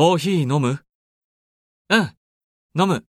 [0.00, 0.82] コーヒー飲む？
[1.90, 2.00] うん、
[2.74, 3.04] 飲む。